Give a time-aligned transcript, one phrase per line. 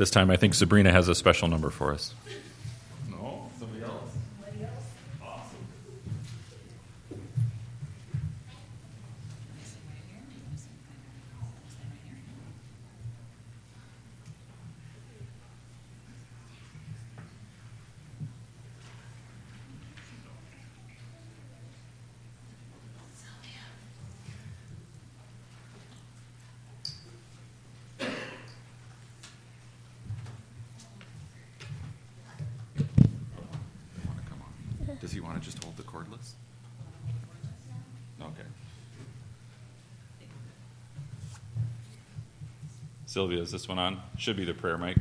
[0.00, 2.14] This time, I think Sabrina has a special number for us.
[3.10, 4.16] No, somebody else.
[5.22, 5.58] Awesome.
[34.06, 34.98] Want to come on?
[35.00, 36.32] Does he want to just hold the cordless?
[38.20, 38.42] Okay.
[43.10, 44.00] Sylvia, is this one on?
[44.18, 44.96] Should be the prayer mic.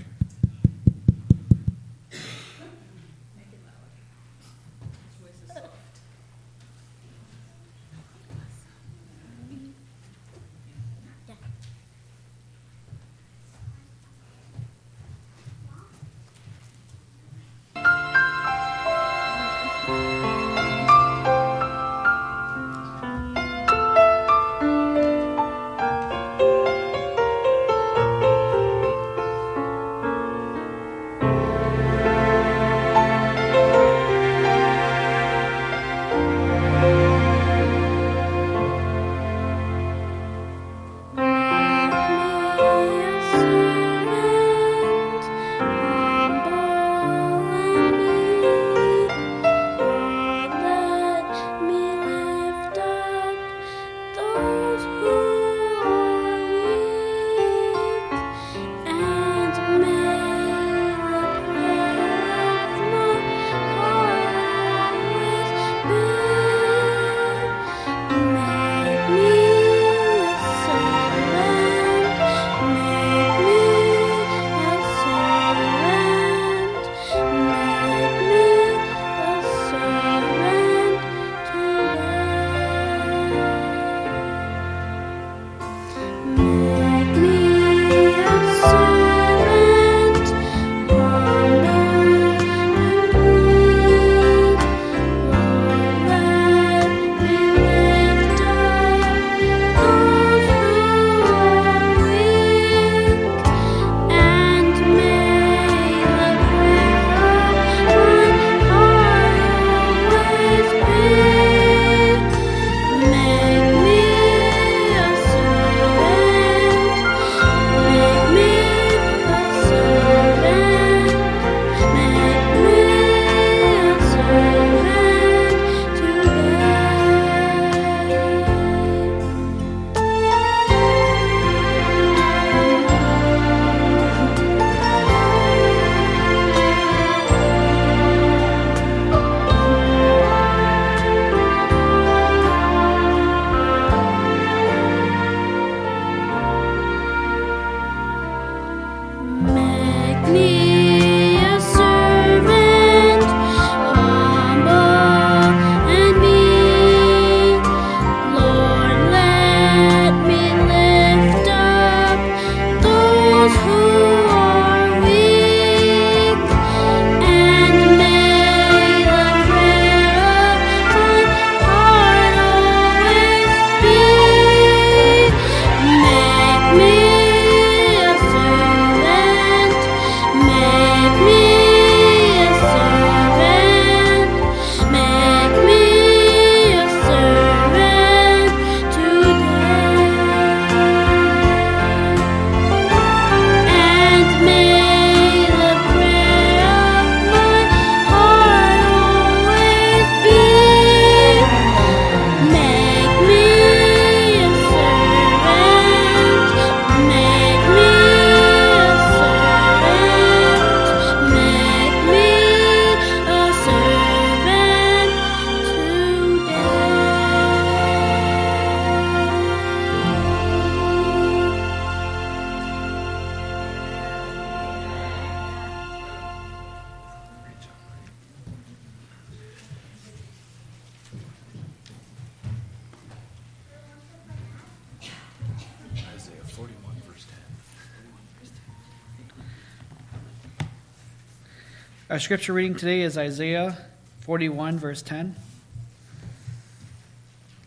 [242.29, 243.75] Scripture reading today is Isaiah
[244.21, 245.35] 41, verse 10.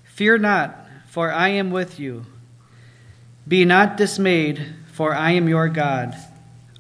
[0.05, 2.27] Fear not, for I am with you.
[3.49, 6.17] Be not dismayed, for I am your God.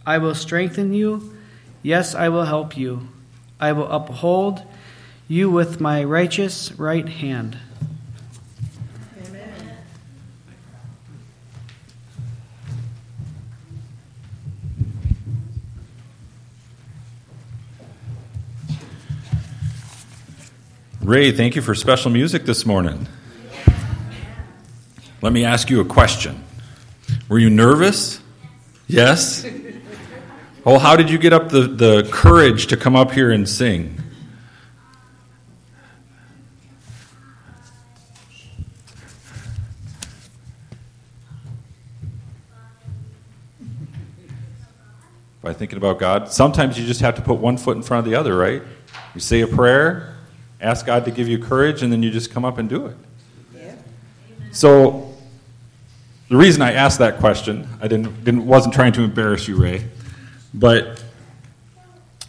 [0.06, 1.36] I will strengthen you.
[1.82, 3.08] Yes, I will help you.
[3.58, 4.62] I will uphold
[5.26, 7.58] you with my righteous right hand.
[21.12, 23.06] Ray, thank you for special music this morning.
[25.20, 26.42] Let me ask you a question.
[27.28, 28.18] Were you nervous?
[28.86, 29.44] Yes?
[30.64, 34.00] Well, how did you get up the, the courage to come up here and sing?
[45.42, 46.32] By thinking about God.
[46.32, 48.62] Sometimes you just have to put one foot in front of the other, right?
[49.14, 50.11] You say a prayer,
[50.62, 52.96] ask God to give you courage, and then you just come up and do it.
[53.54, 53.74] Yeah.
[54.52, 55.12] So,
[56.28, 59.84] the reason I asked that question, I didn't, didn't wasn't trying to embarrass you, Ray,
[60.54, 61.02] but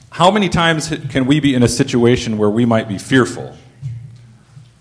[0.09, 3.55] how many times can we be in a situation where we might be fearful,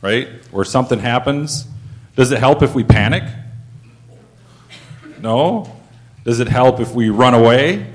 [0.01, 0.29] right?
[0.51, 1.67] Where something happens?
[2.17, 3.23] Does it help if we panic?
[5.21, 5.75] No.
[6.25, 7.87] Does it help if we run away?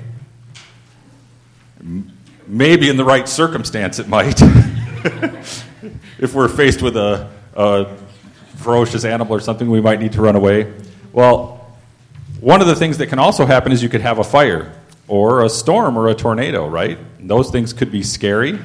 [2.46, 4.40] Maybe in the right circumstance it might.
[6.18, 7.96] if we're faced with a, a,
[8.56, 10.72] ferocious animal or something, we might need to run away.
[11.12, 11.76] Well,
[12.40, 14.72] one of the things that can also happen is you could have a fire
[15.06, 16.98] or a storm or a tornado, right?
[17.18, 18.58] And those things could be scary.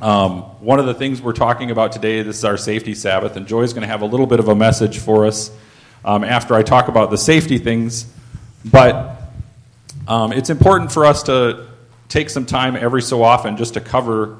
[0.00, 3.46] Um, one of the things we're talking about today, this is our safety Sabbath, and
[3.46, 5.50] Joy's going to have a little bit of a message for us
[6.04, 8.06] um, after I talk about the safety things.
[8.64, 9.20] But
[10.08, 11.68] um, it's important for us to
[12.08, 14.38] take some time every so often just to cover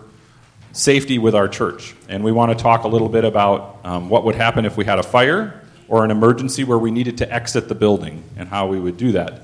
[0.73, 1.95] safety with our church.
[2.09, 4.85] And we want to talk a little bit about um, what would happen if we
[4.85, 8.67] had a fire or an emergency where we needed to exit the building and how
[8.67, 9.43] we would do that.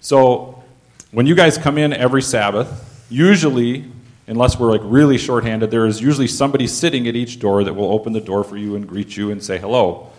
[0.00, 0.62] So,
[1.10, 3.86] when you guys come in every Sabbath, usually,
[4.26, 7.90] unless we're like really shorthanded, there is usually somebody sitting at each door that will
[7.90, 10.12] open the door for you and greet you and say hello.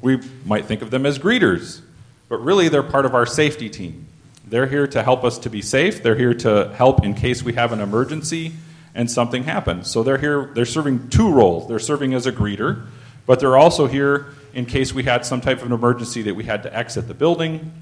[0.00, 1.82] We might think of them as greeters,
[2.28, 4.06] but really they're part of our safety team.
[4.46, 6.02] They're here to help us to be safe.
[6.02, 8.54] They're here to help in case we have an emergency
[8.94, 9.90] and something happens.
[9.90, 11.68] So they're here, they're serving two roles.
[11.68, 12.86] They're serving as a greeter,
[13.26, 16.44] but they're also here in case we had some type of an emergency that we
[16.44, 17.72] had to exit the building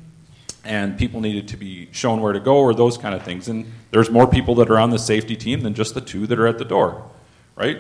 [0.65, 3.49] and people needed to be shown where to go or those kind of things.
[3.49, 6.39] And there's more people that are on the safety team than just the two that
[6.39, 7.11] are at the door,
[7.57, 7.79] right?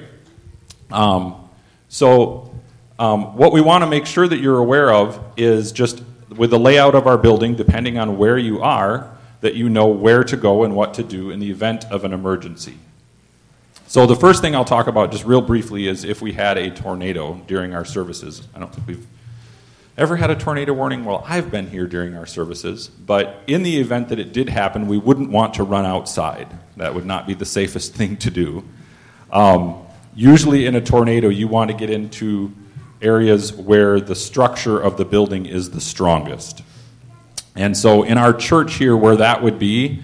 [0.90, 1.48] Um,
[1.88, 2.54] so,
[2.98, 6.02] um, what we want to make sure that you're aware of is just
[6.36, 10.22] with the layout of our building, depending on where you are, that you know where
[10.24, 12.78] to go and what to do in the event of an emergency.
[13.92, 16.70] So, the first thing I'll talk about just real briefly is if we had a
[16.70, 18.48] tornado during our services.
[18.54, 19.06] I don't think we've
[19.98, 21.04] ever had a tornado warning.
[21.04, 24.88] Well, I've been here during our services, but in the event that it did happen,
[24.88, 26.48] we wouldn't want to run outside.
[26.78, 28.64] That would not be the safest thing to do.
[29.30, 29.84] Um,
[30.14, 32.50] usually, in a tornado, you want to get into
[33.02, 36.62] areas where the structure of the building is the strongest.
[37.54, 40.02] And so, in our church here, where that would be,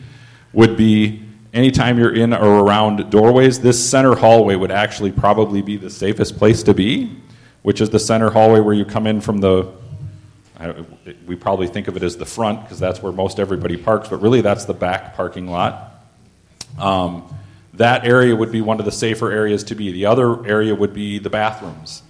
[0.52, 5.76] would be anytime you're in or around doorways, this center hallway would actually probably be
[5.76, 7.16] the safest place to be,
[7.62, 9.70] which is the center hallway where you come in from the.
[11.26, 14.20] we probably think of it as the front because that's where most everybody parks, but
[14.20, 16.02] really that's the back parking lot.
[16.78, 17.34] Um,
[17.74, 19.92] that area would be one of the safer areas to be.
[19.92, 22.02] The other area would be the bathrooms.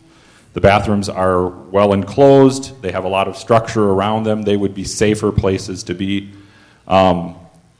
[0.54, 4.74] The bathrooms are well enclosed, they have a lot of structure around them, they would
[4.74, 6.32] be safer places to be.
[6.86, 7.36] Um,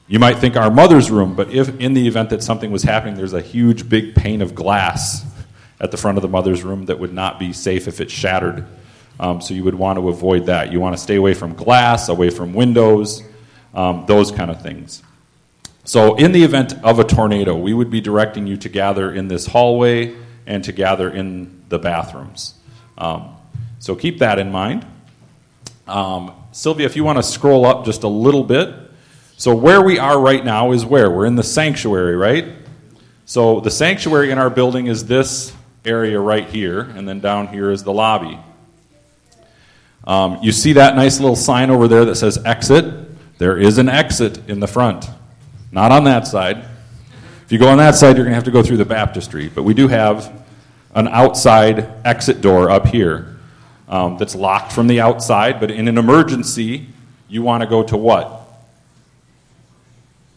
[0.09, 3.13] you might think our mother's room, but if in the event that something was happening,
[3.13, 5.23] there's a huge big pane of glass
[5.79, 8.65] at the front of the mother's room that would not be safe if it shattered.
[9.19, 10.71] Um, so you would want to avoid that.
[10.71, 13.21] You want to stay away from glass, away from windows,
[13.75, 15.03] um, those kind of things.
[15.83, 19.27] So, in the event of a tornado, we would be directing you to gather in
[19.27, 20.15] this hallway
[20.47, 22.55] and to gather in the bathrooms.
[22.97, 23.35] Um,
[23.77, 24.85] so, keep that in mind.
[25.87, 28.88] Um, Sylvia, if you want to scroll up just a little bit.
[29.39, 31.09] So, where we are right now is where?
[31.09, 32.45] We're in the sanctuary, right?
[33.23, 35.53] So, the sanctuary in our building is this
[35.85, 38.37] area right here, and then down here is the lobby.
[40.03, 42.93] Um, you see that nice little sign over there that says exit?
[43.37, 45.09] There is an exit in the front.
[45.71, 46.57] Not on that side.
[47.45, 49.47] If you go on that side, you're going to have to go through the baptistry.
[49.47, 50.45] But we do have
[50.93, 53.37] an outside exit door up here
[53.87, 55.61] um, that's locked from the outside.
[55.61, 56.89] But in an emergency,
[57.29, 58.38] you want to go to what?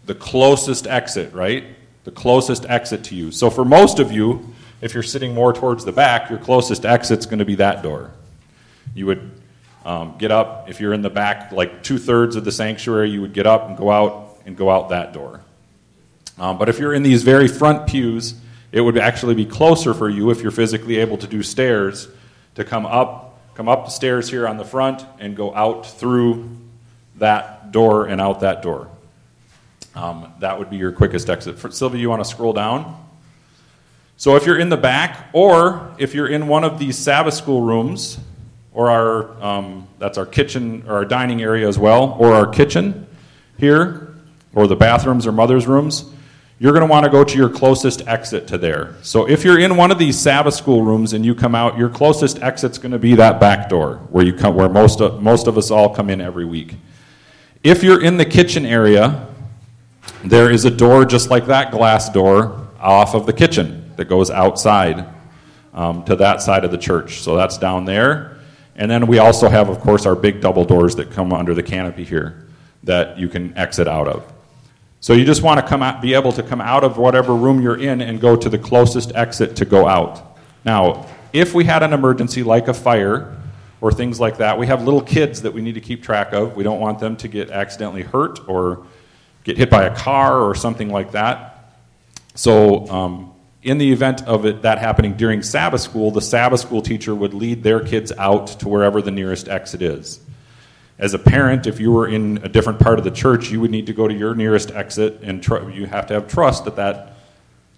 [0.07, 1.65] The closest exit, right?
[2.05, 3.31] The closest exit to you.
[3.31, 7.27] So for most of you, if you're sitting more towards the back, your closest exit's
[7.27, 8.11] going to be that door.
[8.95, 9.31] You would
[9.85, 10.71] Um, get up.
[10.71, 13.67] If you're in the back, like two thirds of the sanctuary, you would get up
[13.67, 15.41] and go out and go out that door.
[16.39, 18.35] Um, but if you're in these very front pews,
[18.71, 22.07] it would actually be closer for you if you're physically able to do stairs
[22.55, 26.49] to come up, come up the stairs here on the front and go out through
[27.19, 28.87] that door and out that door.
[29.95, 31.59] Um, that would be your quickest exit.
[31.59, 32.99] For, Sylvia, you want to scroll down?
[34.17, 37.61] So if you're in the back, or if you're in one of these Sabbath school
[37.61, 38.19] rooms,
[38.73, 43.07] or our um, that's our kitchen or our dining area as well, or our kitchen
[43.59, 44.15] here,
[44.55, 46.05] or the bathrooms or mother's rooms,
[46.59, 48.95] you're going to want to go to your closest exit to there.
[49.03, 51.89] So if you're in one of these Sabbath school rooms and you come out, your
[51.89, 55.49] closest exit's going to be that back door where you come, where most of, most
[55.49, 56.77] of us all come in every week.
[57.65, 59.27] If you're in the kitchen area,
[60.25, 64.31] there is a door just like that glass door off of the kitchen that goes
[64.31, 65.07] outside
[65.75, 67.23] um, to that side of the church.
[67.23, 68.39] So that's down there.
[68.77, 71.63] And then we also have, of course, our big double doors that come under the
[71.63, 72.47] canopy here
[72.85, 74.33] that you can exit out of.
[75.01, 77.61] So you just want to come out, be able to come out of whatever room
[77.61, 80.39] you're in and go to the closest exit to go out.
[80.65, 83.37] Now, if we had an emergency like a fire
[83.81, 86.55] or things like that, we have little kids that we need to keep track of.
[86.57, 88.87] We don't want them to get accidentally hurt or
[89.45, 91.75] get hit by a car or something like that.
[92.35, 93.29] So, um,
[93.63, 97.33] in the event of it that happening during Sabbath school, the Sabbath school teacher would
[97.33, 100.21] lead their kids out to wherever the nearest exit is
[101.03, 103.73] as a parent, if you were in a different part of the church, you would
[103.73, 106.77] need to go to your nearest exit, and tr- you have to have trust that
[106.77, 107.15] that,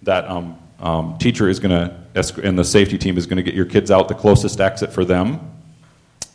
[0.03, 3.55] that um, um, teacher is going to, and the safety team is going to get
[3.55, 5.39] your kids out the closest exit for them.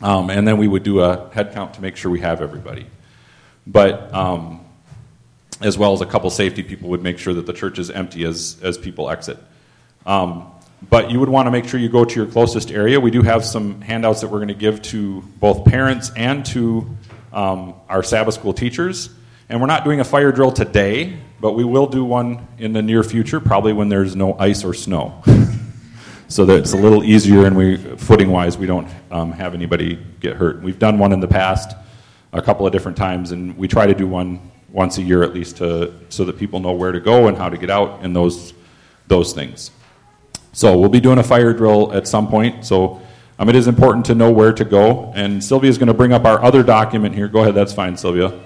[0.01, 2.87] Um, and then we would do a head count to make sure we have everybody.
[3.65, 4.60] But um,
[5.61, 8.25] as well as a couple safety people would make sure that the church is empty
[8.25, 9.37] as, as people exit.
[10.05, 10.51] Um,
[10.89, 12.99] but you would want to make sure you go to your closest area.
[12.99, 16.89] We do have some handouts that we're going to give to both parents and to
[17.31, 19.09] um, our Sabbath school teachers.
[19.47, 22.81] And we're not doing a fire drill today, but we will do one in the
[22.81, 25.21] near future, probably when there's no ice or snow.
[26.27, 29.99] so that it's a little easier and we, footing wise, we don't um, have anybody
[30.19, 30.61] get hurt.
[30.61, 31.75] We've done one in the past
[32.33, 34.39] a couple of different times, and we try to do one
[34.71, 37.49] once a year at least to, so that people know where to go and how
[37.49, 38.53] to get out and those,
[39.07, 39.71] those things.
[40.53, 42.65] So we'll be doing a fire drill at some point.
[42.65, 43.01] So
[43.39, 45.11] um, it is important to know where to go.
[45.15, 47.27] And Sylvia is going to bring up our other document here.
[47.27, 48.39] Go ahead, that's fine, Sylvia.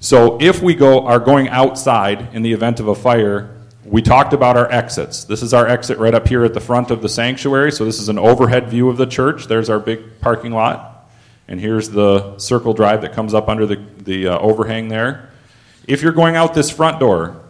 [0.00, 4.32] So if we go are going outside in the event of a fire, we talked
[4.32, 5.24] about our exits.
[5.24, 7.72] This is our exit right up here at the front of the sanctuary.
[7.72, 9.46] So this is an overhead view of the church.
[9.46, 11.10] There's our big parking lot.
[11.48, 15.30] And here's the circle drive that comes up under the, the uh, overhang there.
[15.88, 17.40] If you're going out this front door,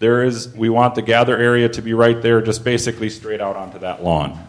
[0.00, 3.54] there is, we want the gather area to be right there, just basically straight out
[3.54, 4.44] onto that lawn.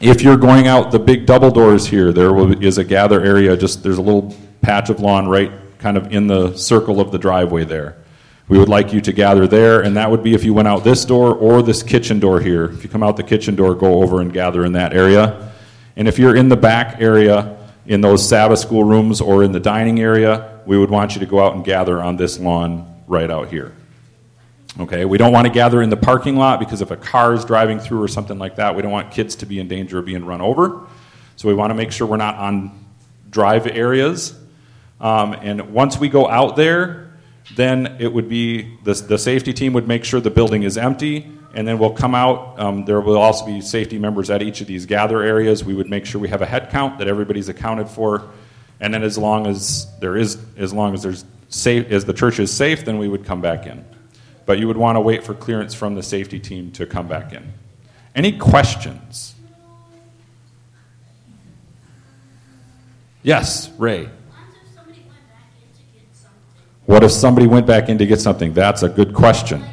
[0.00, 3.82] If you're going out the big double doors here, there is a gather area, just
[3.82, 5.50] there's a little patch of lawn right
[5.80, 7.96] kind of in the circle of the driveway there.
[8.46, 10.84] We would like you to gather there, and that would be if you went out
[10.84, 12.66] this door or this kitchen door here.
[12.66, 15.52] If you come out the kitchen door, go over and gather in that area.
[15.96, 19.58] And if you're in the back area, in those Sabbath school rooms or in the
[19.58, 23.30] dining area, we would want you to go out and gather on this lawn right
[23.30, 23.74] out here.
[24.80, 27.44] Okay, we don't want to gather in the parking lot because if a car is
[27.44, 30.06] driving through or something like that, we don't want kids to be in danger of
[30.06, 30.86] being run over.
[31.36, 32.86] So we want to make sure we're not on
[33.28, 34.34] drive areas.
[35.00, 37.12] Um, and once we go out there,
[37.56, 41.30] then it would be the, the safety team would make sure the building is empty,
[41.54, 42.58] and then we'll come out.
[42.58, 45.64] Um, there will also be safety members at each of these gather areas.
[45.64, 48.30] We would make sure we have a head count that everybody's accounted for,
[48.82, 52.38] and then as long as there is, as long as there's safe, as the church
[52.38, 53.82] is safe, then we would come back in
[54.46, 57.32] but you would want to wait for clearance from the safety team to come back
[57.32, 57.52] in.
[58.14, 59.34] Any questions?
[63.22, 64.08] Yes, Ray.
[66.86, 68.52] What if somebody went back in to get something?
[68.52, 69.64] That's a good question.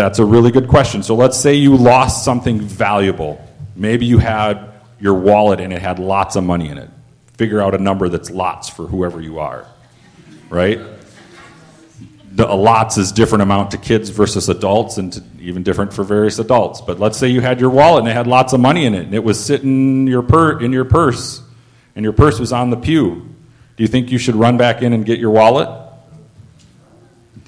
[0.00, 1.02] That's a really good question.
[1.02, 3.38] So let's say you lost something valuable.
[3.76, 6.88] Maybe you had your wallet and it had lots of money in it.
[7.36, 9.66] Figure out a number that's lots for whoever you are,
[10.48, 10.80] right?
[12.32, 16.38] The, lots is different amount to kids versus adults, and to, even different for various
[16.38, 16.80] adults.
[16.80, 19.04] But let's say you had your wallet and it had lots of money in it,
[19.04, 21.42] and it was sitting your in your purse,
[21.94, 23.28] and your purse was on the pew.
[23.76, 25.79] Do you think you should run back in and get your wallet?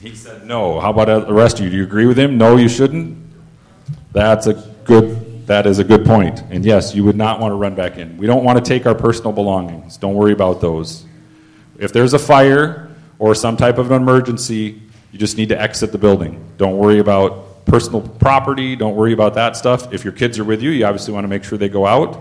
[0.02, 0.80] He said no.
[0.80, 1.70] How about the rest of you?
[1.70, 2.36] Do you agree with him?
[2.36, 3.16] No, you shouldn't.
[4.12, 4.54] That's a
[4.84, 6.42] good that is a good point.
[6.50, 8.16] And yes, you would not want to run back in.
[8.16, 9.96] We don't want to take our personal belongings.
[9.96, 11.04] Don't worry about those.
[11.78, 14.82] If there's a fire or some type of an emergency,
[15.12, 16.42] You just need to exit the building.
[16.56, 18.76] Don't worry about personal property.
[18.76, 19.92] Don't worry about that stuff.
[19.92, 22.18] If your kids are with you, you obviously want to make sure they go out.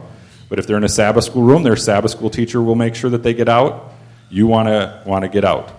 [0.50, 3.10] But if they're in a Sabbath school room, their Sabbath school teacher will make sure
[3.10, 3.94] that they get out.
[4.30, 5.72] You want to want to get out.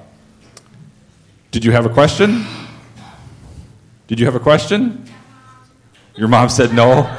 [1.52, 2.46] Did you have a question?
[4.08, 5.04] Did you have a question?
[6.16, 7.02] Your mom said no.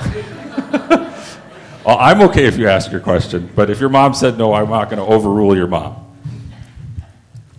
[1.85, 4.71] well, I'm okay if you ask your question, but if your mom said no, I'm
[4.71, 6.17] not going to overrule your mom.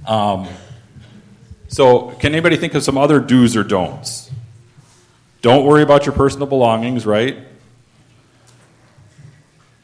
[0.05, 0.49] Um,
[1.69, 4.33] so, can anybody think of some other do's or don'ts?
[5.43, 7.39] Don't worry about your personal belongings, right?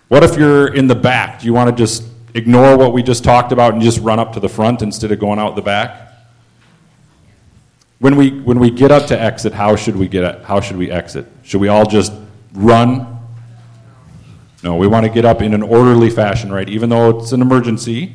[0.08, 1.38] What if you're in the back?
[1.38, 2.02] Do you want to just
[2.34, 5.20] ignore what we just talked about and just run up to the front instead of
[5.20, 6.08] going out the back?
[8.00, 10.90] When we, when we get up to exit, how should we get how should we
[10.90, 11.26] exit?
[11.42, 12.12] Should we all just
[12.54, 13.18] run?
[14.62, 16.68] No, we want to get up in an orderly fashion, right?
[16.68, 18.14] Even though it's an emergency,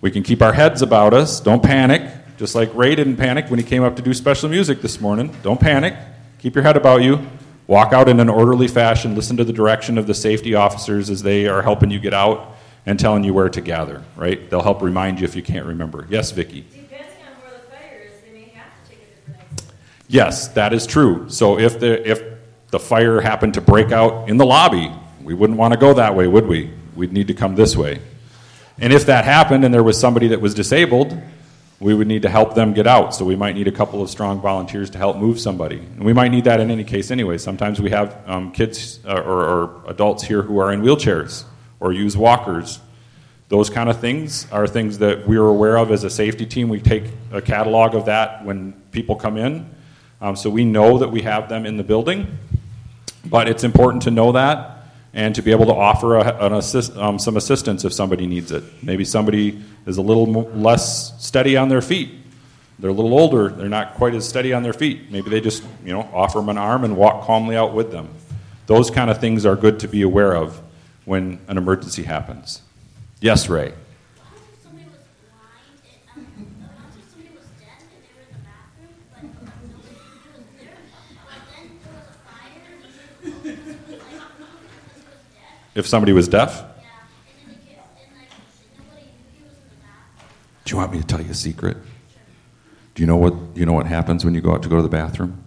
[0.00, 1.40] we can keep our heads about us.
[1.40, 2.12] Don't panic.
[2.36, 5.34] Just like Ray didn't panic when he came up to do special music this morning.
[5.42, 5.94] Don't panic.
[6.38, 7.24] Keep your head about you.
[7.66, 9.14] Walk out in an orderly fashion.
[9.14, 12.56] Listen to the direction of the safety officers as they are helping you get out
[12.84, 14.50] and telling you where to gather, right?
[14.50, 16.06] They'll help remind you if you can't remember.
[16.08, 16.64] Yes, Vicki?
[16.70, 19.72] Depending on where the fire is, they may have to take a different exit.
[20.08, 21.28] Yes, that is true.
[21.28, 22.22] So if the, if
[22.70, 26.14] the fire happened to break out in the lobby, we wouldn't want to go that
[26.14, 26.70] way, would we?
[26.94, 28.00] We'd need to come this way.
[28.78, 31.18] And if that happened and there was somebody that was disabled,
[31.80, 33.14] we would need to help them get out.
[33.14, 35.78] So we might need a couple of strong volunteers to help move somebody.
[35.78, 37.38] And we might need that in any case anyway.
[37.38, 41.44] Sometimes we have um, kids uh, or, or adults here who are in wheelchairs
[41.80, 42.80] or use walkers.
[43.48, 46.68] Those kind of things are things that we are aware of as a safety team.
[46.68, 49.70] We take a catalog of that when people come in.
[50.20, 52.38] Um, so we know that we have them in the building.
[53.24, 54.72] But it's important to know that
[55.12, 58.62] and to be able to offer a, assist, um, some assistance if somebody needs it.
[58.82, 62.10] Maybe somebody is a little less steady on their feet.
[62.78, 65.10] They're a little older, they're not quite as steady on their feet.
[65.10, 68.10] Maybe they just, you know, offer them an arm and walk calmly out with them.
[68.66, 70.60] Those kind of things are good to be aware of
[71.06, 72.60] when an emergency happens.
[73.20, 73.72] Yes, Ray.
[74.62, 79.22] somebody was blind, and, um, somebody was dead and they were in the bathroom, but
[79.24, 79.96] nobody
[80.36, 80.76] was there.
[81.24, 83.80] But then there was a fire, and this was like,
[84.92, 85.56] this was dead.
[85.76, 86.88] If somebody was deaf, Yeah,
[87.44, 88.28] and then kids, and like,
[88.78, 91.76] nobody knew he was in the do you want me to tell you a secret?
[92.94, 94.82] Do you know what you know what happens when you go out to go to
[94.82, 95.44] the bathroom?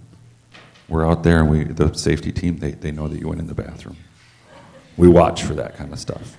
[0.88, 3.48] We're out there and we the safety team they, they know that you went in
[3.48, 3.98] the bathroom.
[4.98, 6.38] We watch for that kind of stuff.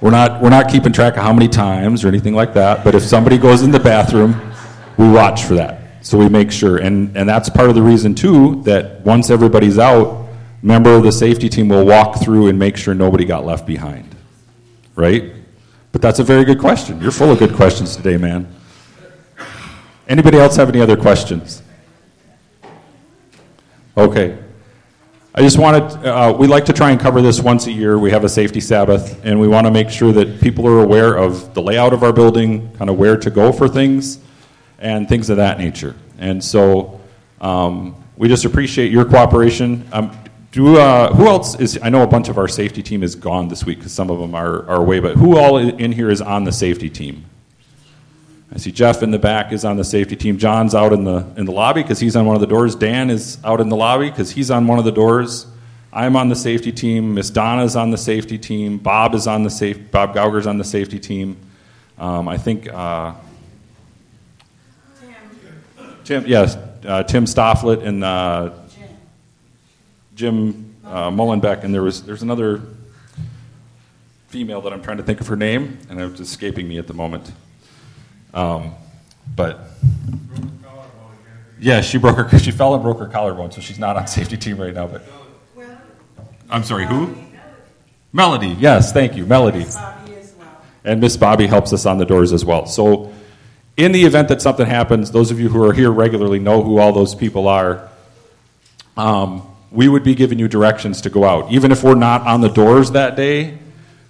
[0.00, 2.94] We're not we're not keeping track of how many times or anything like that, but
[2.94, 4.34] if somebody goes in the bathroom,
[4.96, 6.06] we watch for that.
[6.06, 9.78] So we make sure and, and that's part of the reason too that once everybody's
[9.78, 10.23] out,
[10.64, 14.16] member of the safety team will walk through and make sure nobody got left behind.
[14.96, 15.34] Right?
[15.92, 17.00] But that's a very good question.
[17.02, 18.52] You're full of good questions today, man.
[20.08, 21.62] Anybody else have any other questions?
[23.96, 24.38] Okay.
[25.34, 27.98] I just wanted, uh, we like to try and cover this once a year.
[27.98, 31.14] We have a safety Sabbath, and we want to make sure that people are aware
[31.14, 34.18] of the layout of our building, kind of where to go for things,
[34.78, 35.94] and things of that nature.
[36.18, 37.00] And so
[37.40, 39.86] um, we just appreciate your cooperation.
[39.92, 40.16] Um,
[40.54, 43.48] do, uh, who else is, I know a bunch of our safety team is gone
[43.48, 46.20] this week because some of them are, are away, but who all in here is
[46.20, 47.24] on the safety team?
[48.52, 50.38] I see Jeff in the back is on the safety team.
[50.38, 52.76] John's out in the in the lobby because he's on one of the doors.
[52.76, 55.48] Dan is out in the lobby because he's on one of the doors.
[55.92, 57.14] I'm on the safety team.
[57.14, 58.78] Miss Donna's on the safety team.
[58.78, 59.90] Bob is on the safe.
[59.90, 61.36] Bob Gauger's on the safety team.
[61.98, 63.14] Um, I think uh,
[66.04, 66.24] Tim.
[66.28, 68.50] Yes, uh, Tim Stofflet and uh,
[70.14, 72.62] Jim uh, Mullenbeck, and there was there's another
[74.28, 76.94] female that I'm trying to think of her name, and it's escaping me at the
[76.94, 77.32] moment.
[78.32, 78.74] Um,
[79.34, 79.60] but
[81.58, 82.38] yeah, she broke her.
[82.38, 84.86] She fell and broke her collarbone, so she's not on safety team right now.
[84.86, 85.02] But
[86.48, 87.14] I'm sorry, who?
[88.12, 88.56] Melody.
[88.60, 89.66] Yes, thank you, Melody.
[90.84, 92.66] And Miss Bobby helps us on the doors as well.
[92.66, 93.12] So,
[93.76, 96.78] in the event that something happens, those of you who are here regularly know who
[96.78, 97.88] all those people are.
[98.96, 102.40] Um, we would be giving you directions to go out, even if we're not on
[102.40, 103.58] the doors that day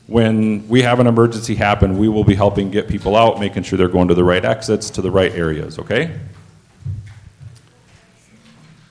[0.06, 3.78] when we have an emergency happen, we will be helping get people out, making sure
[3.78, 6.18] they're going to the right exits, to the right areas, okay?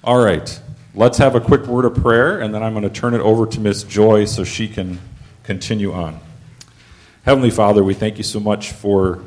[0.03, 0.59] All right,
[0.95, 3.45] let's have a quick word of prayer, and then I'm going to turn it over
[3.45, 4.99] to Miss Joy so she can
[5.43, 6.19] continue on.
[7.25, 9.23] Heavenly Father, we thank you so much for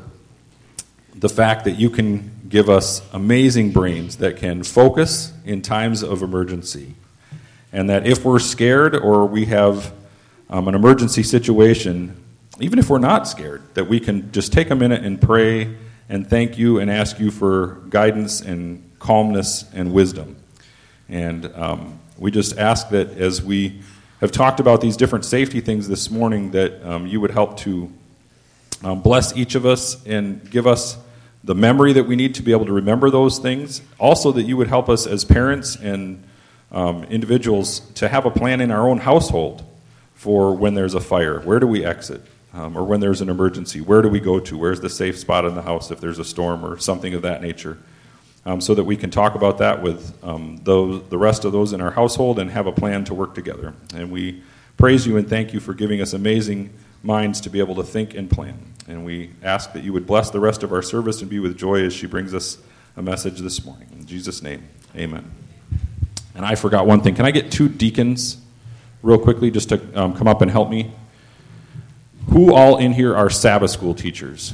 [1.15, 6.21] the fact that you can give us amazing brains that can focus in times of
[6.21, 6.95] emergency.
[7.77, 9.93] And that if we're scared or we have
[10.49, 12.19] um, an emergency situation,
[12.59, 15.75] even if we're not scared, that we can just take a minute and pray
[16.09, 20.37] and thank you and ask you for guidance and calmness and wisdom.
[21.07, 23.79] And um, we just ask that as we
[24.21, 27.93] have talked about these different safety things this morning, that um, you would help to
[28.83, 30.97] um, bless each of us and give us
[31.43, 33.83] the memory that we need to be able to remember those things.
[33.99, 36.23] Also, that you would help us as parents and
[36.71, 39.63] um, individuals to have a plan in our own household
[40.15, 41.39] for when there's a fire.
[41.39, 42.21] Where do we exit?
[42.53, 44.57] Um, or when there's an emergency, where do we go to?
[44.57, 47.41] Where's the safe spot in the house if there's a storm or something of that
[47.41, 47.77] nature?
[48.45, 51.73] Um, so that we can talk about that with um, those, the rest of those
[51.73, 53.73] in our household and have a plan to work together.
[53.93, 54.41] And we
[54.77, 58.15] praise you and thank you for giving us amazing minds to be able to think
[58.15, 58.57] and plan.
[58.87, 61.57] And we ask that you would bless the rest of our service and be with
[61.57, 62.57] joy as she brings us
[62.95, 63.89] a message this morning.
[63.91, 64.63] In Jesus' name,
[64.95, 65.46] amen.
[66.37, 67.15] And I forgot one thing.
[67.15, 68.37] Can I get two deacons
[69.01, 70.93] real quickly just to um, come up and help me?
[72.29, 74.53] Who all in here are Sabbath school teachers?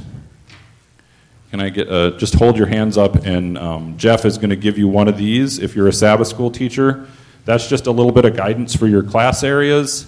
[1.50, 4.56] Can I get uh, just hold your hands up and um, Jeff is going to
[4.56, 7.06] give you one of these if you're a Sabbath school teacher.
[7.44, 10.06] That's just a little bit of guidance for your class areas.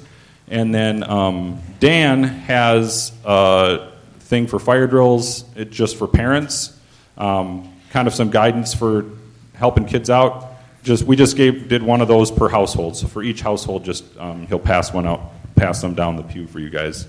[0.48, 6.74] And then um, Dan has a thing for fire drills, it's just for parents,
[7.18, 9.04] um, kind of some guidance for
[9.52, 10.45] helping kids out.
[10.86, 12.96] Just we just gave did one of those per household.
[12.96, 16.46] So for each household, just um, he'll pass one out, pass them down the pew
[16.46, 17.08] for you guys.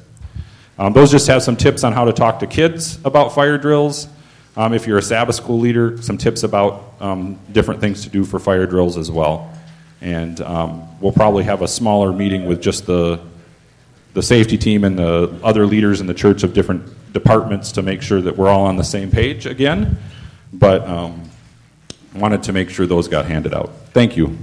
[0.80, 4.08] Um, those just have some tips on how to talk to kids about fire drills.
[4.56, 8.26] Um, if you're a Sabbath school leader, some tips about um, different things to do
[8.26, 9.54] for fire drills as well.
[10.02, 13.20] And um, we'll probably have a smaller meeting with just the
[14.16, 18.02] the safety team and the other leaders in the church of different departments to make
[18.02, 20.00] sure that we're all on the same page again.
[20.52, 21.30] But um,
[22.17, 23.71] wanted to make sure those got handed out.
[23.93, 24.38] Thank you.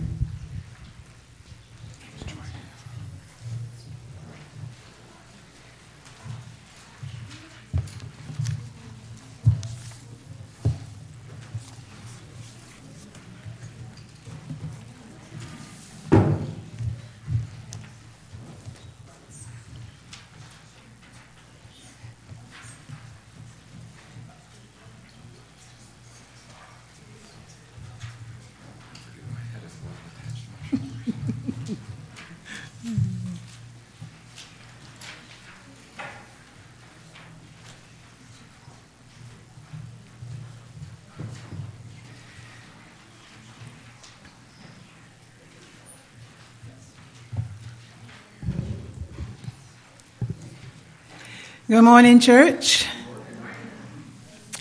[51.67, 52.87] Good morning, church.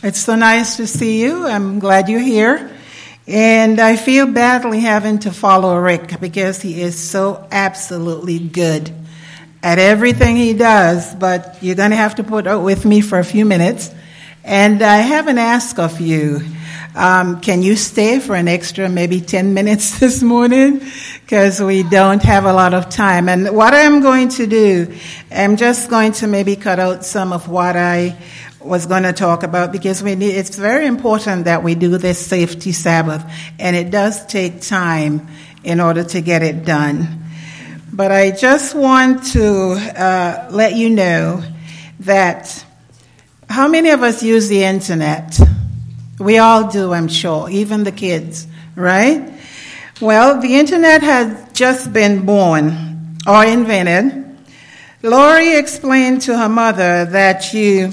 [0.01, 1.45] It's so nice to see you.
[1.45, 2.71] I'm glad you're here.
[3.27, 8.89] And I feel badly having to follow Rick because he is so absolutely good
[9.61, 13.19] at everything he does, but you're going to have to put up with me for
[13.19, 13.91] a few minutes.
[14.45, 16.39] And I have an ask of you.
[16.95, 20.81] Um, can you stay for an extra maybe 10 minutes this morning?
[21.21, 23.29] Because we don't have a lot of time.
[23.29, 24.95] And what I'm going to do,
[25.31, 28.15] I'm just going to maybe cut out some of what I
[28.59, 32.23] was going to talk about because we need, it's very important that we do this
[32.23, 33.25] safety Sabbath.
[33.59, 35.27] And it does take time
[35.63, 37.23] in order to get it done.
[37.91, 41.43] But I just want to uh, let you know
[42.01, 42.65] that
[43.49, 45.39] how many of us use the internet?
[46.23, 49.29] We all do, I'm sure, even the kids, right?
[49.99, 54.37] Well, the internet has just been born or invented.
[55.01, 57.91] Lori explained to her mother that you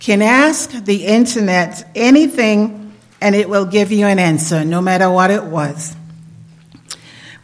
[0.00, 5.30] can ask the internet anything and it will give you an answer, no matter what
[5.30, 5.94] it was.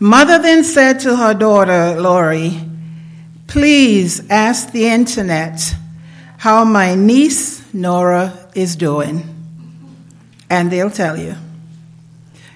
[0.01, 2.59] Mother then said to her daughter, Lori,
[3.47, 5.75] please ask the internet
[6.39, 9.34] how my niece Nora is doing
[10.51, 11.35] and they'll tell you.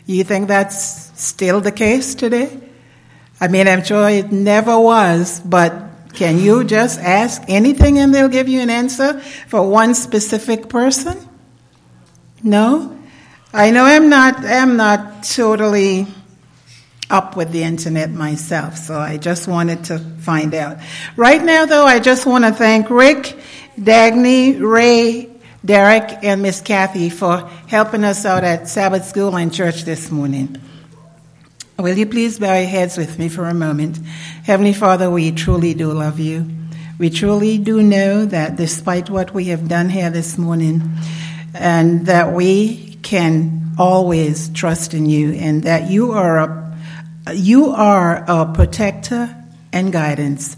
[0.07, 2.59] You think that's still the case today?
[3.41, 8.29] I mean, I'm sure it never was, but can you just ask anything and they'll
[8.29, 11.17] give you an answer for one specific person?
[12.43, 12.99] No?
[13.53, 16.07] I know I'm not I'm not totally
[17.11, 20.79] up with the internet myself, so I just wanted to find out.
[21.17, 23.39] Right now though, I just want to thank Rick,
[23.79, 25.31] Dagny, Ray,
[25.65, 30.57] Derek and Miss Kathy for helping us out at Sabbath School and Church this morning.
[31.79, 33.99] Will you please bow your heads with me for a moment?
[34.45, 36.49] Heavenly Father, we truly do love you.
[36.99, 40.83] We truly do know that despite what we have done here this morning,
[41.55, 48.25] and that we can always trust in you, and that you are a you are
[48.29, 49.35] a protector
[49.73, 50.57] and guidance,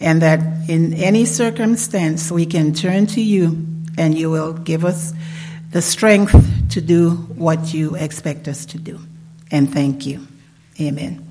[0.00, 3.66] and that in any circumstance we can turn to you
[4.00, 5.12] and you will give us
[5.72, 6.34] the strength
[6.70, 8.98] to do what you expect us to do.
[9.50, 10.26] And thank you.
[10.80, 11.26] Amen.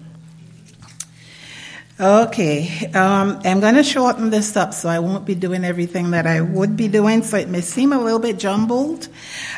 [1.99, 6.25] Okay, um, I'm going to shorten this up so I won't be doing everything that
[6.27, 9.09] I would be doing, so it may seem a little bit jumbled.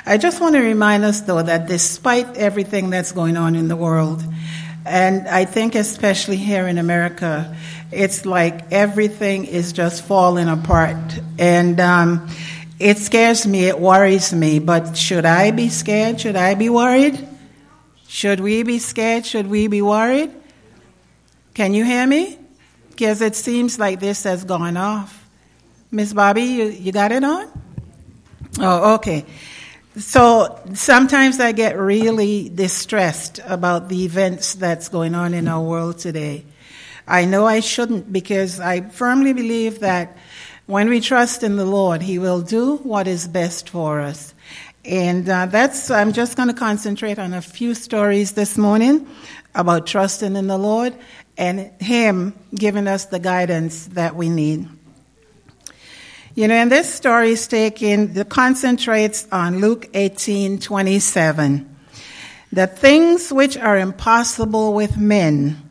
[0.08, 3.76] I just want to remind us, though, that despite everything that's going on in the
[3.76, 4.24] world,
[4.86, 7.56] and I think especially here in America,
[7.92, 11.20] it's like everything is just falling apart.
[11.38, 12.28] And um,
[12.82, 16.20] it scares me, it worries me, but should I be scared?
[16.20, 17.28] Should I be worried?
[18.08, 19.26] Should we be scared?
[19.26, 20.32] Should we be worried?
[21.54, 22.40] Can you hear me?
[22.90, 25.30] Because it seems like this has gone off.
[25.92, 27.50] Miss Bobby, you, you got it on?
[28.60, 29.26] Oh, okay.
[29.98, 36.00] So sometimes I get really distressed about the events that's going on in our world
[36.00, 36.46] today.
[37.08, 40.18] I know I shouldn't because I firmly believe that
[40.72, 44.34] when we trust in the Lord, He will do what is best for us.
[44.86, 49.06] And uh, that's, I'm just going to concentrate on a few stories this morning
[49.54, 50.96] about trusting in the Lord
[51.38, 54.66] and Him giving us the guidance that we need.
[56.36, 61.68] You know, and this story is taken, it concentrates on Luke 18 27.
[62.54, 65.70] The things which are impossible with men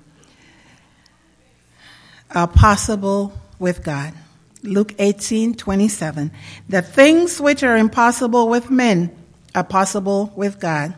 [2.35, 4.13] are possible with God.
[4.63, 6.31] Luke 18 27.
[6.69, 9.17] The things which are impossible with men
[9.55, 10.95] are possible with God.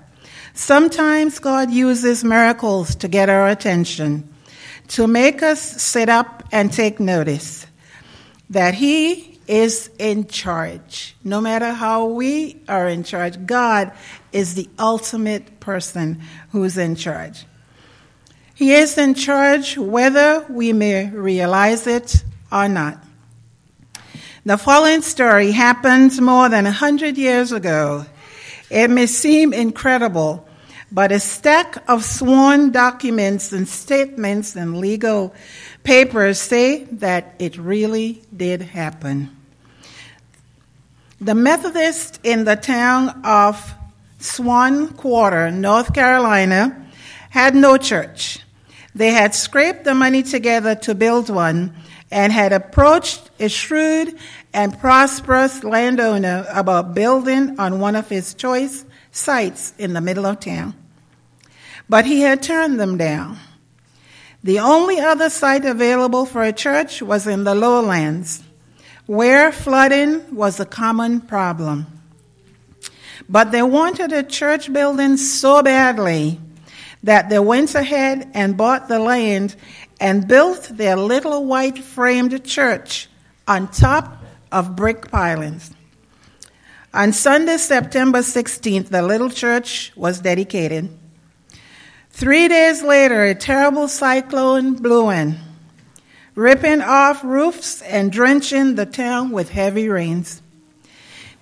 [0.55, 4.29] Sometimes God uses miracles to get our attention,
[4.89, 7.67] to make us sit up and take notice
[8.51, 11.17] that He is in charge.
[11.25, 13.93] No matter how we are in charge, God
[14.33, 16.21] is the ultimate person
[16.51, 17.47] who's in charge.
[18.55, 23.03] He is in charge whether we may realize it or not.
[24.45, 28.07] The following story happened more than a hundred years ago.
[28.71, 30.49] It may seem incredible,
[30.91, 35.33] but a stack of sworn documents and statements and legal
[35.85, 39.31] papers say that it really did happen.
[41.21, 43.73] The Methodists in the town of
[44.19, 46.85] Swan Quarter, North Carolina,
[47.31, 48.41] had no church.
[48.93, 51.73] They had scraped the money together to build one
[52.13, 54.17] and had approached a shrewd
[54.53, 60.39] and prosperous landowner about building on one of his choice sites in the middle of
[60.39, 60.75] town.
[61.89, 63.39] But he had turned them down.
[64.45, 68.43] The only other site available for a church was in the lowlands,
[69.07, 71.87] where flooding was a common problem.
[73.29, 76.41] But they wanted a church building so badly
[77.03, 79.57] that they went ahead and bought the land
[80.03, 83.09] and built their little white framed church
[83.47, 85.71] on top of brick pilings.
[86.93, 90.91] On Sunday, September 16th, the little church was dedicated.
[92.11, 95.39] Three days later, a terrible cyclone blew in,
[96.35, 100.43] ripping off roofs and drenching the town with heavy rains.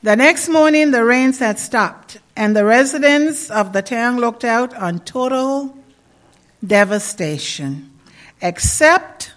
[0.02, 4.74] The next morning, the rains had stopped, and the residents of the town looked out
[4.74, 5.78] on total
[6.62, 7.89] devastation
[8.40, 9.32] except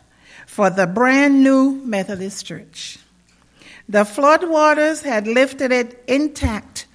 [0.48, 3.00] for the brand new Methodist Church.
[3.90, 6.88] The floodwaters had lifted it intact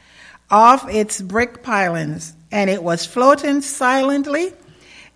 [0.51, 4.53] off its brick pilings, and it was floating silently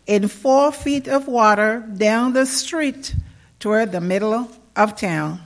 [0.07, 3.15] in four feet of water down the street
[3.59, 5.41] toward the middle of town.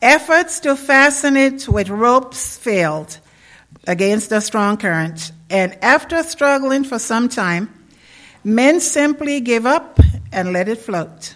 [0.00, 3.18] Efforts to fasten it with ropes failed
[3.86, 7.68] against a strong current, and after struggling for some time,
[8.44, 9.98] Men simply gave up
[10.30, 11.34] and let it float.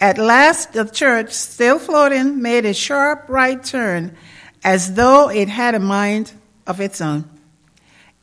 [0.00, 4.16] At last, the church, still floating, made a sharp right turn
[4.62, 6.32] as though it had a mind
[6.66, 7.24] of its own.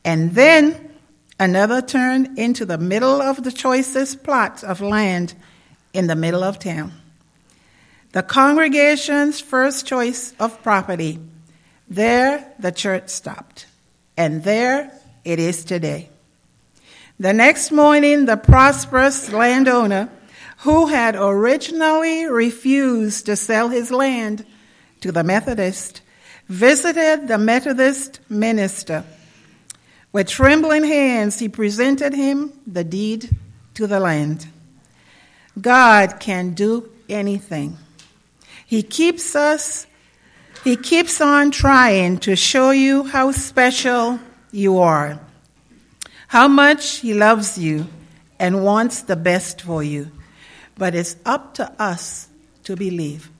[0.04, 0.94] And then
[1.38, 5.34] another turn into the middle of the choicest plot of land
[5.92, 6.92] in the middle of town.
[8.12, 11.18] The congregation's first choice of property.
[11.88, 13.66] There the church stopped.
[14.16, 14.92] And there
[15.24, 16.08] it is today.
[17.18, 20.10] The next morning, the prosperous landowner,
[20.58, 24.44] who had originally refused to sell his land
[25.00, 26.02] to the Methodist,
[26.48, 29.02] visited the Methodist minister.
[30.12, 33.34] With trembling hands, he presented him the deed
[33.74, 34.48] to the land.
[35.58, 37.78] God can do anything.
[38.66, 39.86] He keeps us,
[40.64, 44.18] He keeps on trying to show you how special
[44.52, 45.20] you are
[46.28, 47.86] how much He loves you
[48.38, 50.10] and wants the best for you.
[50.76, 52.28] But it's up to us
[52.64, 53.30] to believe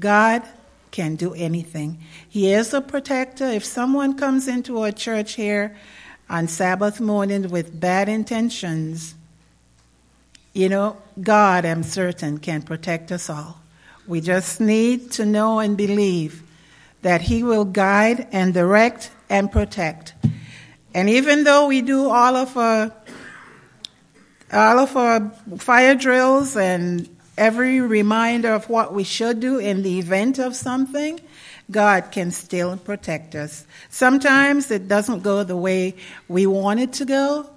[0.00, 0.42] God
[0.90, 1.98] can do anything.
[2.28, 3.46] He is a protector.
[3.46, 5.76] If someone comes into a church here
[6.30, 9.14] on Sabbath morning with bad intentions,
[10.52, 13.60] you know, God, I'm certain, can protect us all.
[14.06, 16.42] We just need to know and believe
[17.02, 20.14] that He will guide and direct and protect.
[20.98, 22.90] And even though we do all of our
[24.52, 30.00] all of our fire drills and every reminder of what we should do in the
[30.00, 31.20] event of something,
[31.70, 33.64] God can still protect us.
[33.90, 35.94] Sometimes it doesn't go the way
[36.26, 37.48] we want it to go,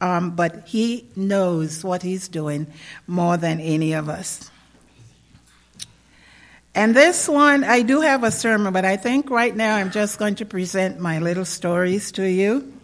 [0.00, 2.66] um, but He knows what He's doing
[3.06, 4.50] more than any of us.
[6.74, 10.18] And this one, I do have a sermon, but I think right now I'm just
[10.18, 12.79] going to present my little stories to you.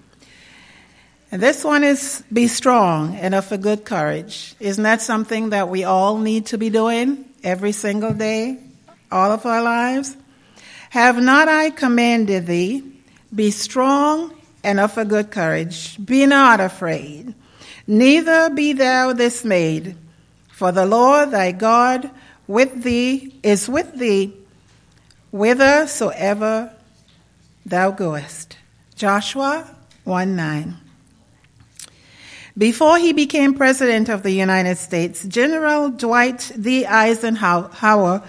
[1.37, 4.55] And this one is be strong and of a good courage.
[4.59, 8.59] Isn't that something that we all need to be doing every single day,
[9.13, 10.17] all of our lives?
[10.89, 12.91] Have not I commanded thee?
[13.35, 14.33] Be strong
[14.65, 16.03] and of a good courage.
[16.03, 17.35] Be not afraid,
[17.87, 19.95] neither be thou dismayed.
[20.49, 22.11] For the Lord thy God
[22.47, 24.33] with thee is with thee
[25.33, 26.73] whithersoever
[27.67, 28.57] thou goest.
[28.95, 29.69] Joshua
[30.05, 30.77] 1 9.
[32.59, 36.87] Before he became President of the United States, General Dwight D.
[36.87, 38.23] Eisenhower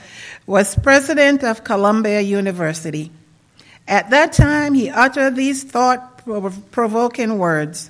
[0.45, 3.09] was President of Columbia University.
[3.87, 6.25] At that time, he uttered these thought
[6.71, 7.89] provoking words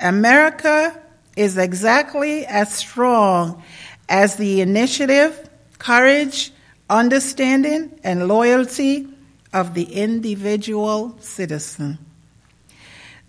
[0.00, 0.98] America
[1.36, 3.62] is exactly as strong
[4.08, 6.52] as the initiative, courage,
[6.88, 9.08] understanding, and loyalty
[9.52, 11.98] of the individual citizen.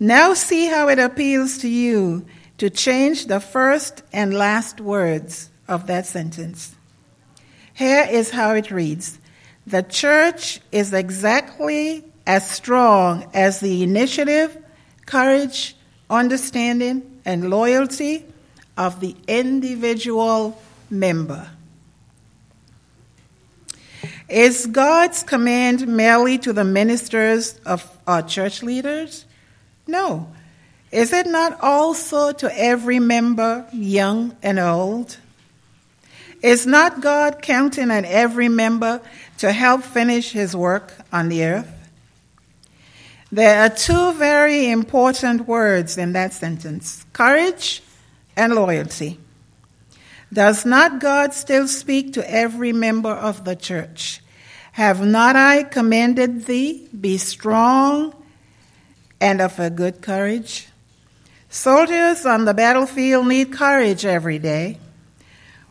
[0.00, 2.24] Now, see how it appeals to you
[2.58, 6.74] to change the first and last words of that sentence.
[7.74, 9.18] Here is how it reads
[9.66, 14.56] The church is exactly as strong as the initiative,
[15.06, 15.76] courage,
[16.10, 18.24] understanding, and loyalty
[18.76, 21.48] of the individual member.
[24.28, 29.24] Is God's command merely to the ministers of our church leaders?
[29.86, 30.28] No.
[30.90, 35.18] Is it not also to every member, young and old?
[36.42, 39.00] Is not God counting on every member
[39.38, 41.74] to help finish his work on the earth?
[43.30, 47.82] There are two very important words in that sentence courage
[48.36, 49.18] and loyalty.
[50.32, 54.22] Does not God still speak to every member of the church?
[54.72, 58.14] Have not I commanded thee, be strong
[59.20, 60.68] and of a good courage?
[61.50, 64.78] Soldiers on the battlefield need courage every day.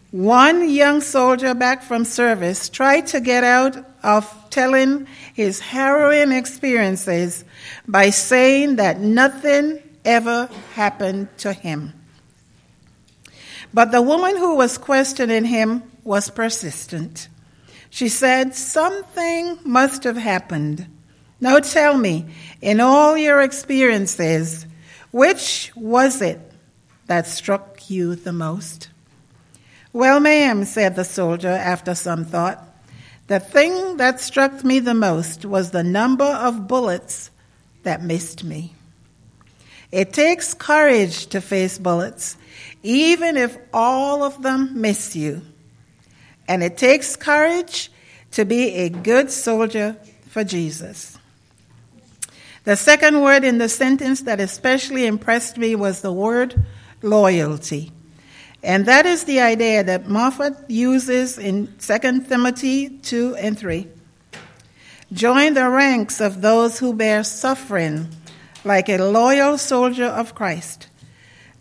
[0.10, 7.44] One young soldier back from service tried to get out of telling his harrowing experiences
[7.88, 11.94] by saying that nothing ever happened to him.
[13.74, 17.28] But the woman who was questioning him was persistent.
[17.90, 20.88] She said, Something must have happened.
[21.40, 22.26] Now tell me,
[22.62, 24.67] in all your experiences,
[25.12, 26.40] which was it
[27.08, 28.90] that struck you the most?
[29.94, 32.64] Well, ma'am, said the soldier after some thought,
[33.28, 37.32] the thing that struck me the most was the number of bullets
[37.84, 38.74] that missed me.
[39.92, 42.38] It takes courage to face bullets,
[42.84, 45.42] even if all of them miss you.
[46.48, 47.92] And it takes courage
[48.32, 49.98] to be a good soldier
[50.30, 51.17] for Jesus.
[52.68, 56.66] The second word in the sentence that especially impressed me was the word
[57.02, 57.94] loyalty.
[58.62, 63.88] And that is the idea that Moffatt uses in 2 Timothy 2 and 3.
[65.14, 68.10] Join the ranks of those who bear suffering
[68.66, 70.90] like a loyal soldier of Christ.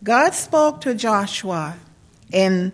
[0.03, 1.77] God spoke to Joshua
[2.33, 2.73] in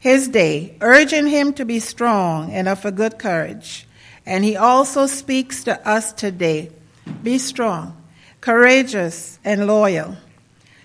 [0.00, 3.86] his day, urging him to be strong and of a good courage.
[4.24, 6.70] And he also speaks to us today
[7.22, 8.02] be strong,
[8.40, 10.16] courageous, and loyal.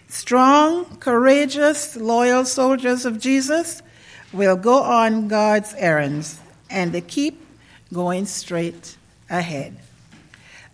[0.08, 3.82] Strong, courageous, loyal soldiers of Jesus
[4.34, 6.40] will go on God's errands
[6.70, 7.46] and they keep
[7.94, 8.98] going straight
[9.30, 9.78] ahead.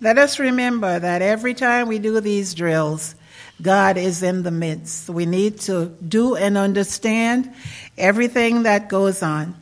[0.02, 3.16] Let us remember that every time we do these drills,
[3.62, 5.10] God is in the midst.
[5.10, 7.54] We need to do and understand
[7.98, 9.56] everything that goes on.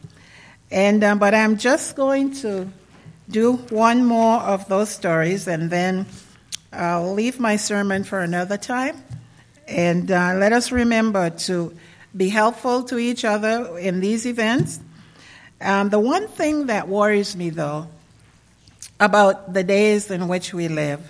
[0.71, 2.67] And uh, but I'm just going to
[3.29, 6.05] do one more of those stories, and then
[6.71, 9.01] I'll leave my sermon for another time.
[9.67, 11.75] And uh, let us remember to
[12.15, 14.79] be helpful to each other in these events.
[15.61, 17.87] Um, the one thing that worries me, though,
[18.99, 21.01] about the days in which we live.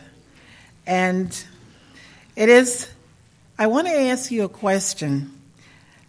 [0.86, 1.36] And
[2.36, 2.90] it is,
[3.58, 5.40] I want to ask you a question.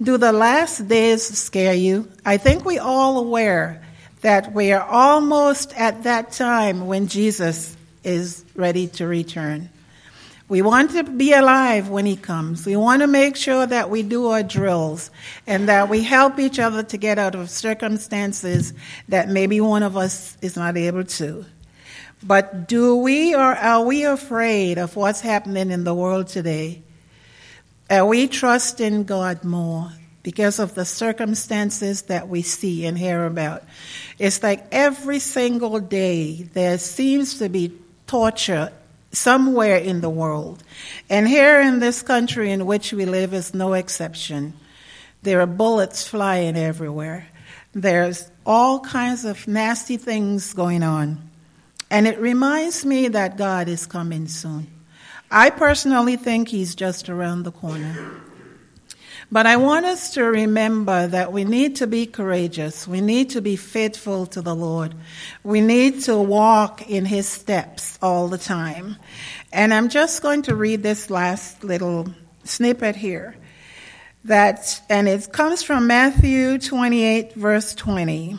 [0.03, 2.11] Do the last days scare you?
[2.25, 3.84] I think we all aware
[4.25, 9.69] that we are almost at that time when Jesus is ready to return.
[10.49, 12.65] We want to be alive when he comes.
[12.65, 15.11] We want to make sure that we do our drills
[15.47, 18.73] and that we help each other to get out of circumstances
[19.09, 21.45] that maybe one of us is not able to.
[22.23, 26.83] But do we or are we afraid of what's happening in the world today?
[27.91, 29.93] Are we trusting God more
[30.25, 33.63] because of the circumstances that we see and hear about?
[34.19, 37.73] It's like every single day there seems to be
[38.09, 38.73] torture
[39.13, 40.65] somewhere in the world.
[41.09, 44.55] And here in this country in which we live is no exception.
[45.23, 47.29] There are bullets flying everywhere.
[47.73, 51.31] There's all kinds of nasty things going on.
[51.91, 54.67] And it reminds me that God is coming soon.
[55.31, 58.21] I personally think He's just around the corner.
[59.33, 62.87] But I want us to remember that we need to be courageous.
[62.87, 64.95] We need to be faithful to the Lord.
[65.43, 68.97] We need to walk in His steps all the time.
[69.53, 72.09] And I'm just going to read this last little
[72.45, 73.37] snippet here.
[74.25, 78.39] That, and it comes from Matthew 28, verse 20.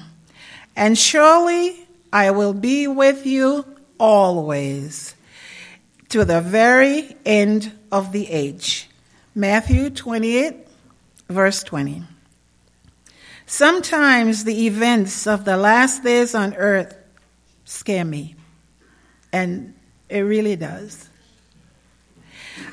[0.76, 3.66] And surely I will be with you
[4.00, 5.16] always
[6.10, 8.90] to the very end of the age.
[9.34, 10.65] Matthew 28,
[11.28, 12.04] verse 20.
[13.46, 16.98] Sometimes the events of the last days on earth
[17.64, 18.36] scare me,
[19.32, 19.74] and
[20.10, 21.10] it really does.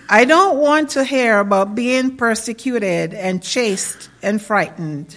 [0.08, 5.16] I don't want to hear about being persecuted and chased and frightened.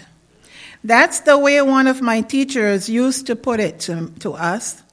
[0.83, 4.83] That's the way one of my teachers used to put it to, to us.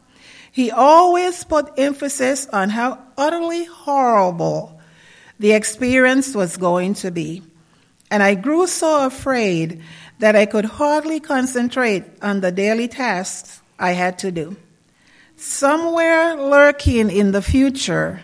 [0.51, 4.80] He always put emphasis on how utterly horrible
[5.38, 7.43] the experience was going to be
[8.12, 9.80] and I grew so afraid
[10.18, 14.54] that I could hardly concentrate on the daily tasks I had to do.
[15.36, 18.20] Somewhere lurking in the future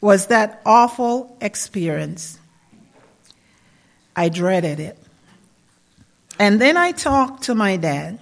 [0.00, 2.38] was that awful experience.
[4.14, 4.96] I dreaded it.
[6.38, 8.20] And then I talked to my dad.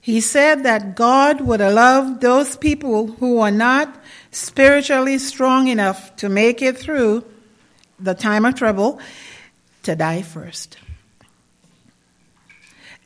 [0.00, 3.92] He said that God would allow those people who are not
[4.30, 7.24] spiritually strong enough to make it through
[7.98, 9.00] the time of trouble
[9.84, 10.78] to die first.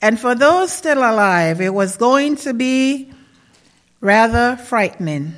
[0.01, 3.11] And for those still alive, it was going to be
[4.01, 5.35] rather frightening.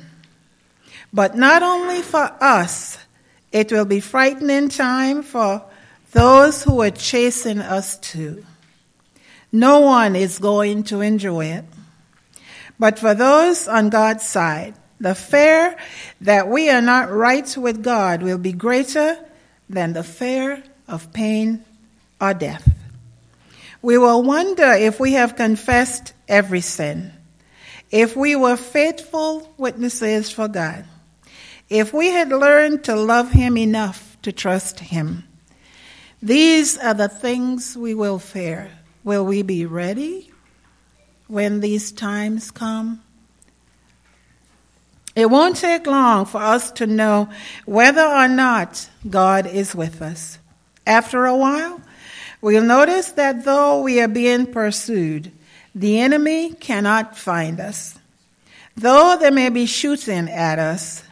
[1.11, 2.97] But not only for us,
[3.51, 5.65] it will be frightening time for
[6.11, 8.45] those who are chasing us too.
[9.51, 11.65] No one is going to enjoy it.
[12.79, 15.75] But for those on God's side, the fear
[16.21, 19.17] that we are not right with God will be greater
[19.69, 21.63] than the fear of pain
[22.19, 22.69] or death.
[23.81, 27.11] We will wonder if we have confessed every sin,
[27.89, 30.85] if we were faithful witnesses for God,
[31.69, 35.23] if we had learned to love Him enough to trust Him.
[36.21, 38.69] These are the things we will fear.
[39.03, 40.31] Will we be ready
[41.27, 43.01] when these times come?
[45.15, 47.29] It won't take long for us to know
[47.65, 50.37] whether or not God is with us.
[50.85, 51.81] After a while,
[52.41, 55.31] we'll notice that though we are being pursued,
[55.75, 57.97] the enemy cannot find us.
[58.75, 61.03] Though they may be shooting at us,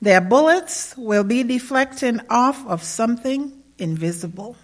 [0.00, 4.56] their bullets will be deflecting off of something invisible.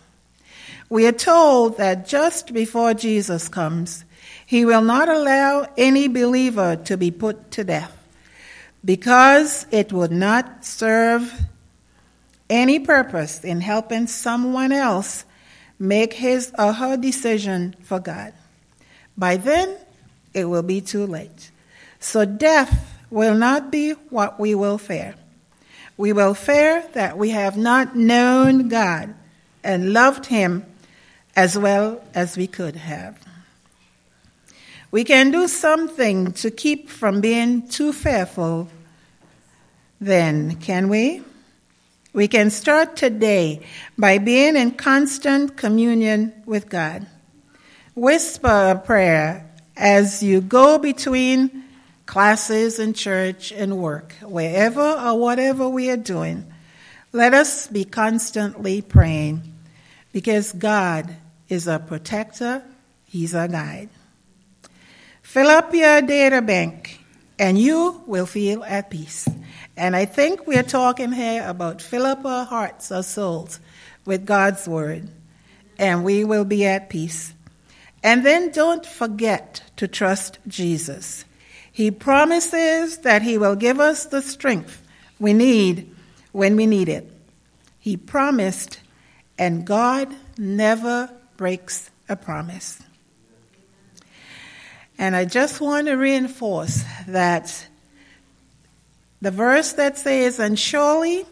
[0.88, 4.04] We are told that just before Jesus comes,
[4.44, 7.96] he will not allow any believer to be put to death
[8.84, 11.32] because it would not serve
[12.50, 15.24] any purpose in helping someone else
[15.78, 18.34] make his or her decision for God.
[19.16, 19.76] By then,
[20.34, 21.50] it will be too late.
[22.00, 25.14] So death will not be what we will fear.
[25.96, 29.14] We will fear that we have not known God
[29.62, 30.64] and loved Him
[31.36, 33.18] as well as we could have.
[34.90, 38.68] We can do something to keep from being too fearful,
[40.00, 41.22] then, can we?
[42.12, 43.60] We can start today
[43.96, 47.06] by being in constant communion with God.
[47.94, 51.64] Whisper a prayer as you go between
[52.06, 56.52] classes and church and work, wherever or whatever we are doing.
[57.12, 59.42] Let us be constantly praying
[60.12, 61.14] because God
[61.48, 62.64] is our protector,
[63.04, 63.88] He's our guide.
[65.22, 66.98] Fill up your data bank
[67.38, 69.28] and you will feel at peace.
[69.80, 73.60] And I think we're talking here about fill up our hearts, our souls
[74.04, 75.08] with God's word,
[75.78, 77.32] and we will be at peace.
[78.02, 81.24] And then don't forget to trust Jesus.
[81.72, 84.86] He promises that He will give us the strength
[85.18, 85.96] we need
[86.32, 87.10] when we need it.
[87.78, 88.80] He promised,
[89.38, 92.82] and God never breaks a promise.
[94.98, 97.66] And I just want to reinforce that
[99.20, 101.26] the verse that says, And surely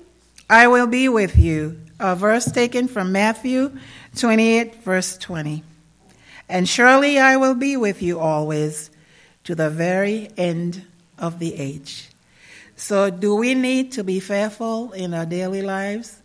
[0.48, 3.76] I will be with you, a verse taken from Matthew
[4.16, 5.62] 28, verse 20.
[6.48, 8.90] And surely I will be with you always
[9.44, 10.84] to the very end
[11.18, 12.08] of the age.
[12.76, 16.22] So, do we need to be fearful in our daily lives?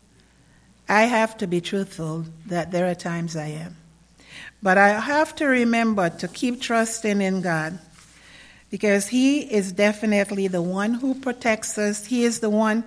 [0.87, 3.75] I have to be truthful that there are times I am.
[4.61, 7.79] But I have to remember to keep trusting in God
[8.73, 12.07] because He is definitely the one who protects us.
[12.07, 12.83] He is the one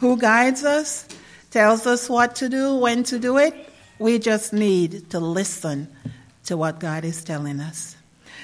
[0.00, 1.06] who guides us,
[1.52, 3.54] tells us what to do, when to do it.
[4.00, 5.86] We just need to listen
[6.46, 7.94] to what God is telling us.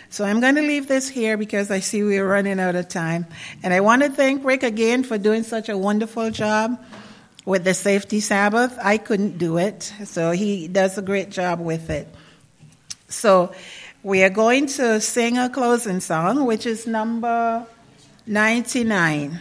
[0.08, 3.26] So I'm going to leave this here because I see we're running out of time.
[3.64, 6.80] And I want to thank Rick again for doing such a wonderful job
[7.44, 8.78] with the safety Sabbath.
[8.80, 12.06] I couldn't do it, so he does a great job with it.
[13.08, 13.52] So
[14.04, 17.66] we are going to sing a closing song, which is number
[18.26, 19.38] 99.